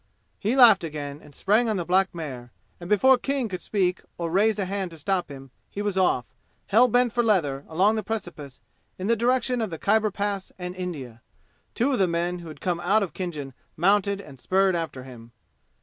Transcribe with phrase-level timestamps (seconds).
[0.39, 4.31] He laughed again and sprang on the black mare, and before King could speak or
[4.31, 6.25] raise a hand to stop him he was off,
[6.65, 8.61] hell bent for leather along the precipice
[8.97, 11.21] in the direction of the Khyber Pass and India.
[11.75, 15.33] Two of the men who had come out of Khinjan mounted and spurred after him.